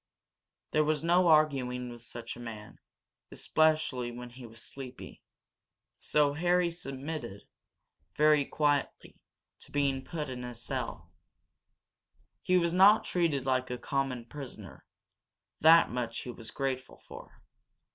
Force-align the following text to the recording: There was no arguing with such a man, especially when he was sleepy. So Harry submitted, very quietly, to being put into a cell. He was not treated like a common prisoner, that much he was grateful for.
There 0.71 0.83
was 0.83 1.03
no 1.03 1.27
arguing 1.27 1.89
with 1.91 2.01
such 2.01 2.35
a 2.35 2.39
man, 2.39 2.79
especially 3.31 4.11
when 4.11 4.31
he 4.31 4.47
was 4.47 4.59
sleepy. 4.59 5.21
So 5.99 6.33
Harry 6.33 6.71
submitted, 6.71 7.43
very 8.17 8.43
quietly, 8.43 9.21
to 9.59 9.71
being 9.71 10.03
put 10.03 10.27
into 10.27 10.47
a 10.49 10.55
cell. 10.55 11.11
He 12.41 12.57
was 12.57 12.73
not 12.73 13.03
treated 13.05 13.45
like 13.45 13.69
a 13.69 13.77
common 13.77 14.25
prisoner, 14.25 14.87
that 15.59 15.91
much 15.91 16.21
he 16.21 16.31
was 16.31 16.49
grateful 16.49 16.97
for. 17.07 17.39